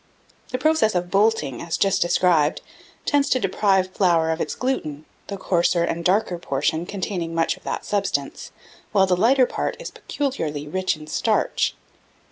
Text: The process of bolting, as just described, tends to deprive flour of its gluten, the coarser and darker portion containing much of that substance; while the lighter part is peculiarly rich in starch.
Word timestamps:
The 0.49 0.57
process 0.57 0.95
of 0.95 1.11
bolting, 1.11 1.61
as 1.61 1.77
just 1.77 2.01
described, 2.01 2.61
tends 3.05 3.29
to 3.29 3.39
deprive 3.39 3.89
flour 3.91 4.31
of 4.31 4.41
its 4.41 4.55
gluten, 4.55 5.05
the 5.27 5.37
coarser 5.37 5.83
and 5.83 6.03
darker 6.03 6.39
portion 6.39 6.87
containing 6.87 7.35
much 7.35 7.55
of 7.55 7.63
that 7.65 7.85
substance; 7.85 8.51
while 8.93 9.05
the 9.05 9.15
lighter 9.15 9.45
part 9.45 9.77
is 9.79 9.91
peculiarly 9.91 10.67
rich 10.67 10.97
in 10.97 11.05
starch. 11.05 11.75